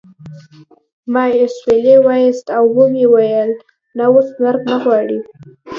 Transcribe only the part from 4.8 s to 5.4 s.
غواړم